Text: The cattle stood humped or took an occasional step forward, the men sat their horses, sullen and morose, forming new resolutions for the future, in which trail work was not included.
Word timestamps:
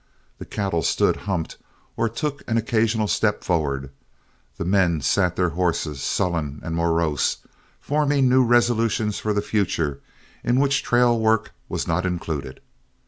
The 0.39 0.47
cattle 0.47 0.81
stood 0.81 1.15
humped 1.29 1.57
or 1.95 2.09
took 2.09 2.41
an 2.49 2.57
occasional 2.57 3.07
step 3.07 3.43
forward, 3.43 3.91
the 4.57 4.65
men 4.65 5.01
sat 5.01 5.35
their 5.35 5.49
horses, 5.49 6.01
sullen 6.01 6.59
and 6.63 6.75
morose, 6.75 7.37
forming 7.79 8.27
new 8.27 8.43
resolutions 8.43 9.19
for 9.19 9.31
the 9.31 9.43
future, 9.43 10.01
in 10.43 10.59
which 10.59 10.81
trail 10.81 11.19
work 11.19 11.51
was 11.69 11.87
not 11.87 12.03
included. 12.07 12.61